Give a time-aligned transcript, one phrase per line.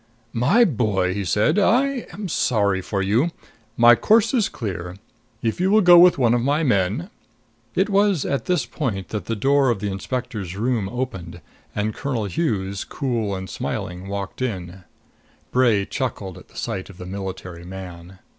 [0.33, 3.29] "My boy," he said, "I am sorry for you.
[3.77, 4.95] My course is clear.
[5.43, 7.11] If you will go with one of my men"
[7.75, 11.39] It was at this point that the door of the inspector's room opened
[11.75, 14.85] and Colonel Hughes, cool and smiling, walked in.
[15.51, 18.17] Bray chuckled at sight of the military man.